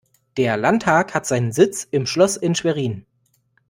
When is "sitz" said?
1.51-1.83